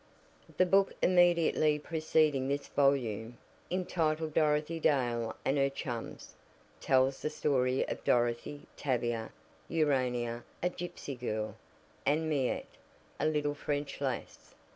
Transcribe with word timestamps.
The 0.57 0.65
book 0.65 0.93
immediately 1.03 1.77
preceding 1.77 2.47
this 2.47 2.69
volume, 2.69 3.37
entitled 3.69 4.33
"Dorothy 4.33 4.79
Dale 4.79 5.35
and 5.45 5.59
her 5.59 5.69
Chums," 5.69 6.33
tells 6.79 7.21
the 7.21 7.29
story 7.29 7.87
of 7.87 8.03
Dorothy, 8.03 8.65
Tavia, 8.75 9.31
Urania, 9.67 10.43
a 10.63 10.71
gypsy 10.71 11.19
girl, 11.19 11.55
and 12.03 12.27
Miette, 12.27 12.77
a 13.19 13.27
little 13.27 13.53
French 13.53 14.01
lass. 14.01 14.55